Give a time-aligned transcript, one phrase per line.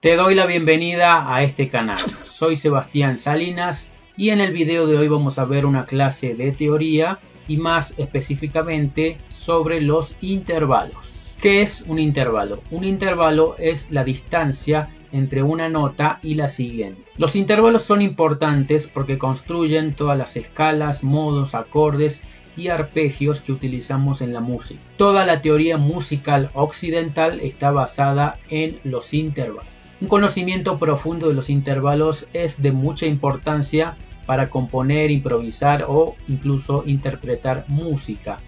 [0.00, 1.98] Te doy la bienvenida a este canal.
[1.98, 6.52] Soy Sebastián Salinas y en el video de hoy vamos a ver una clase de
[6.52, 7.18] teoría
[7.48, 11.34] y más específicamente sobre los intervalos.
[11.42, 12.62] ¿Qué es un intervalo?
[12.70, 17.02] Un intervalo es la distancia entre una nota y la siguiente.
[17.16, 22.22] Los intervalos son importantes porque construyen todas las escalas, modos, acordes
[22.56, 24.80] y arpegios que utilizamos en la música.
[24.96, 29.77] Toda la teoría musical occidental está basada en los intervalos.
[30.00, 33.96] Un conocimiento profundo de los intervalos es de mucha importancia
[34.26, 38.38] para componer, improvisar o incluso interpretar música,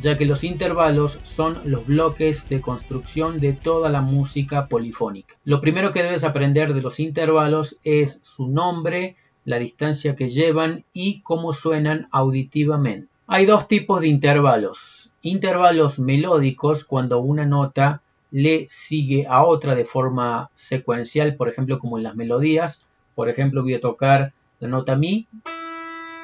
[0.00, 5.36] ya que los intervalos son los bloques de construcción de toda la música polifónica.
[5.44, 10.86] Lo primero que debes aprender de los intervalos es su nombre, la distancia que llevan
[10.92, 13.06] y cómo suenan auditivamente.
[13.28, 15.12] Hay dos tipos de intervalos.
[15.22, 21.98] Intervalos melódicos cuando una nota le sigue a otra de forma secuencial, por ejemplo, como
[21.98, 22.84] en las melodías.
[23.14, 25.26] Por ejemplo, voy a tocar la nota Mi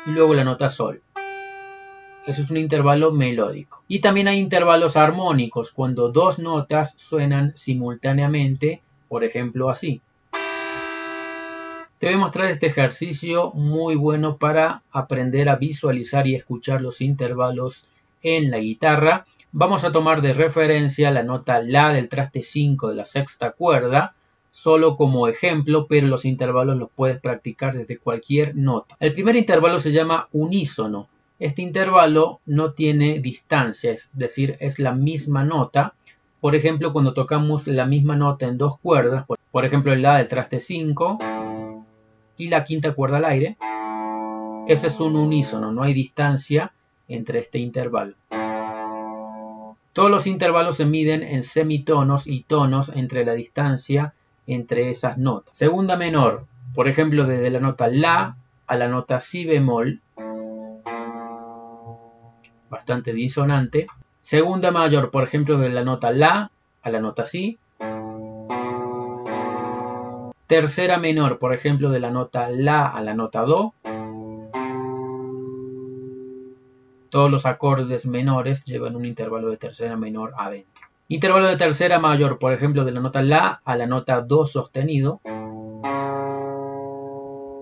[0.06, 1.02] y luego la nota Sol.
[2.26, 3.82] Eso es un intervalo melódico.
[3.88, 10.00] Y también hay intervalos armónicos, cuando dos notas suenan simultáneamente, por ejemplo, así.
[11.98, 17.00] Te voy a mostrar este ejercicio muy bueno para aprender a visualizar y escuchar los
[17.00, 17.88] intervalos
[18.22, 19.24] en la guitarra
[19.54, 24.14] Vamos a tomar de referencia la nota La del traste 5 de la sexta cuerda,
[24.48, 28.96] solo como ejemplo, pero los intervalos los puedes practicar desde cualquier nota.
[28.98, 31.06] El primer intervalo se llama unísono.
[31.38, 35.92] Este intervalo no tiene distancia, es decir, es la misma nota.
[36.40, 40.28] Por ejemplo, cuando tocamos la misma nota en dos cuerdas, por ejemplo, el La del
[40.28, 41.19] traste 5
[42.38, 43.58] y la quinta cuerda al aire,
[44.66, 46.72] ese es un unísono, no hay distancia
[47.06, 48.14] entre este intervalo.
[49.92, 54.14] Todos los intervalos se miden en semitonos y tonos entre la distancia
[54.47, 55.54] entre esas notas.
[55.54, 58.36] Segunda menor, por ejemplo, desde la nota La
[58.66, 60.00] a la nota Si bemol,
[62.70, 63.86] bastante disonante.
[64.22, 66.50] Segunda mayor, por ejemplo, de la nota La
[66.82, 67.58] a la nota Si.
[70.47, 73.75] Tercera menor, por ejemplo, de la nota La a la nota Do.
[77.12, 80.80] Todos los acordes menores llevan un intervalo de tercera menor adentro.
[81.08, 85.20] Intervalo de tercera mayor, por ejemplo, de la nota La a la nota Do sostenido.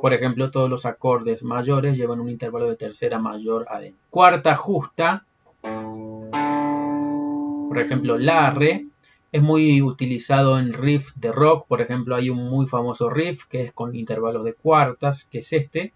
[0.01, 4.01] Por ejemplo, todos los acordes mayores llevan un intervalo de tercera mayor adentro.
[4.09, 5.25] Cuarta justa,
[5.63, 6.31] por
[7.81, 8.87] ejemplo, La, Re,
[9.33, 11.67] es muy utilizado en riffs de rock.
[11.67, 15.53] Por ejemplo, hay un muy famoso riff que es con intervalos de cuartas, que es
[15.53, 15.93] este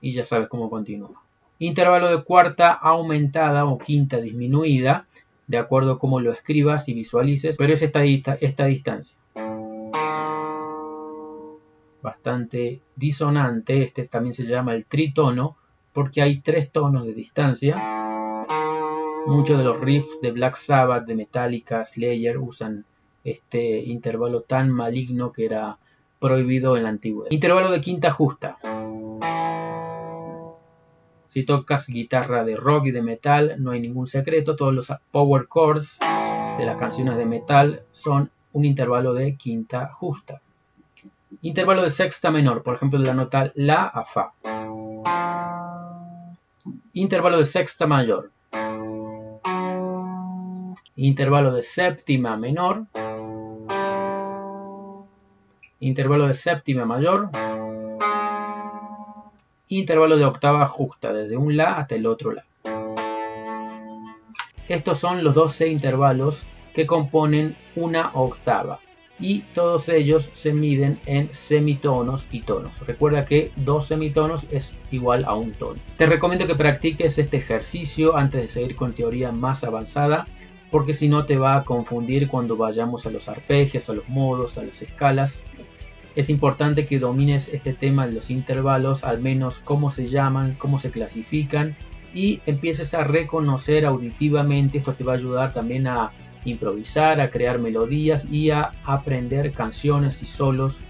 [0.00, 1.22] y ya sabes cómo continúa.
[1.58, 5.06] Intervalo de cuarta aumentada o quinta disminuida,
[5.46, 9.16] de acuerdo a cómo lo escribas y visualices, pero es esta, esta distancia.
[12.02, 15.56] Bastante disonante, este también se llama el tritono,
[15.92, 17.76] porque hay tres tonos de distancia.
[19.26, 22.84] Muchos de los riffs de Black Sabbath, de Metallica, Slayer usan
[23.24, 25.78] este intervalo tan maligno que era
[26.20, 27.30] prohibido en la antigüedad.
[27.30, 28.58] Intervalo de quinta justa.
[31.28, 34.56] Si tocas guitarra de rock y de metal, no hay ningún secreto.
[34.56, 35.98] Todos los power chords
[36.58, 40.40] de las canciones de metal son un intervalo de quinta justa.
[41.42, 44.32] Intervalo de sexta menor, por ejemplo, de la nota La a Fa.
[46.94, 48.30] Intervalo de sexta mayor.
[50.96, 52.86] Intervalo de séptima menor.
[55.78, 57.28] Intervalo de séptima mayor
[59.68, 62.44] intervalo de octava justa, desde un La hasta el otro La.
[64.68, 66.44] Estos son los 12 intervalos
[66.74, 68.80] que componen una octava
[69.20, 72.86] y todos ellos se miden en semitonos y tonos.
[72.86, 75.80] Recuerda que dos semitonos es igual a un tono.
[75.96, 80.26] Te recomiendo que practiques este ejercicio antes de seguir con teoría más avanzada
[80.70, 84.58] porque si no te va a confundir cuando vayamos a los arpegios, a los modos,
[84.58, 85.42] a las escalas.
[86.18, 90.80] Es importante que domines este tema de los intervalos, al menos cómo se llaman, cómo
[90.80, 91.76] se clasifican
[92.12, 94.78] y empieces a reconocer auditivamente.
[94.78, 96.10] Esto te va a ayudar también a
[96.44, 100.80] improvisar, a crear melodías y a aprender canciones y solos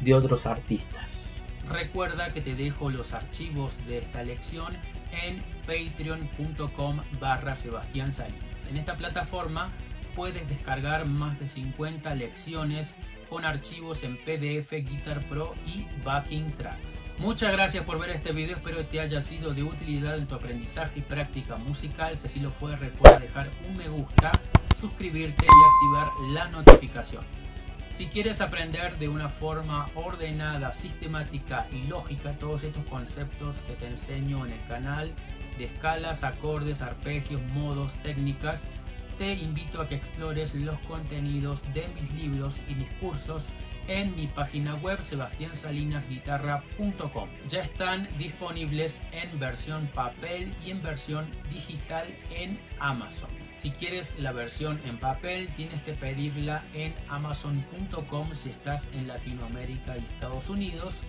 [0.00, 1.52] de otros artistas.
[1.68, 4.74] Recuerda que te dejo los archivos de esta lección
[5.10, 8.64] en patreon.com barra Sebastián Salinas.
[8.70, 9.72] En esta plataforma
[10.14, 17.16] puedes descargar más de 50 lecciones con archivos en PDF, Guitar Pro y Backing Tracks.
[17.18, 20.34] Muchas gracias por ver este video, espero que te haya sido de utilidad en tu
[20.34, 22.18] aprendizaje y práctica musical.
[22.18, 24.32] Si así lo fue, recuerda dejar un me gusta
[24.78, 27.58] suscribirte y activar las notificaciones.
[27.90, 33.88] Si quieres aprender de una forma ordenada, sistemática y lógica todos estos conceptos que te
[33.88, 35.12] enseño en el canal
[35.58, 38.68] de escalas, acordes, arpegios, modos, técnicas,
[39.18, 43.52] te invito a que explores los contenidos de mis libros y mis cursos
[43.88, 47.28] en mi página web sebastiansalinasguitarra.com.
[47.48, 53.30] Ya están disponibles en versión papel y en versión digital en Amazon.
[53.52, 59.98] Si quieres la versión en papel, tienes que pedirla en amazon.com si estás en Latinoamérica
[59.98, 61.04] y Estados Unidos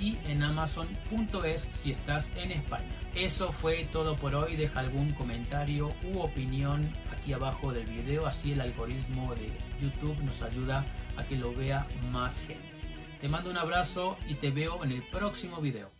[0.00, 2.88] y en amazon.es si estás en España.
[3.14, 4.56] Eso fue todo por hoy.
[4.56, 9.50] Deja algún comentario u opinión aquí abajo del video, así el algoritmo de
[9.80, 10.84] YouTube nos ayuda
[11.16, 12.70] a que lo vea más gente.
[13.20, 15.99] Te mando un abrazo y te veo en el próximo video.